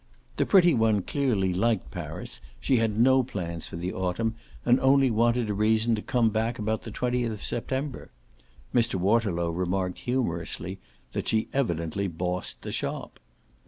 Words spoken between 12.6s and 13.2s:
the shop.